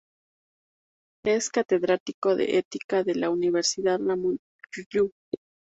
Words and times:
Es 1.23 1.51
catedrático 1.51 2.35
de 2.35 2.57
Ética 2.57 3.03
de 3.03 3.13
la 3.13 3.29
Universidad 3.29 3.99
Ramon 3.99 4.39
Llull. 4.91 5.13